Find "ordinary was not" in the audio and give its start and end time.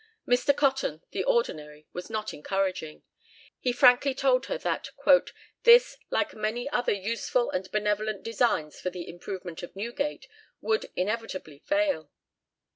1.23-2.33